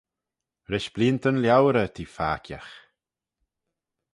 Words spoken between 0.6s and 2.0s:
Rish bleeantyn liauyrey